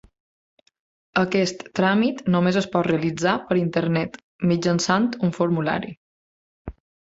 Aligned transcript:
Aquest 1.23 1.61
tràmit 1.79 2.23
només 2.37 2.57
es 2.63 2.69
pot 2.77 2.89
realitzar 2.89 3.35
per 3.51 3.59
internet, 3.61 4.19
mitjançant 4.55 5.09
un 5.31 5.37
formulari. 5.39 5.97